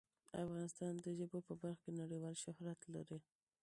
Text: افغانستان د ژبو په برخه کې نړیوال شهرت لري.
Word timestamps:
افغانستان 0.43 0.93
د 1.05 1.07
ژبو 1.19 1.39
په 1.47 1.53
برخه 1.61 1.81
کې 1.83 1.97
نړیوال 2.01 2.35
شهرت 2.43 2.79
لري. 2.93 3.19